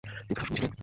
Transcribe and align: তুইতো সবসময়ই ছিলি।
তুইতো 0.03 0.33
সবসময়ই 0.39 0.57
ছিলি। 0.57 0.77